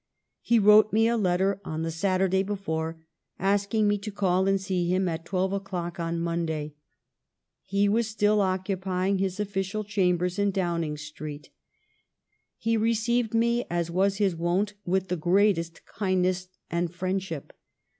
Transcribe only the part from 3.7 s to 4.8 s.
me to call and